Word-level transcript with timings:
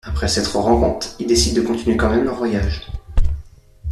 Après 0.03 0.27
cette 0.27 0.47
rencontre, 0.47 1.15
ils 1.19 1.27
décident 1.27 1.61
de 1.61 1.67
continuer 1.67 1.95
quand 1.95 2.09
même 2.09 2.23
leur 2.25 2.33
voyage. 2.33 2.87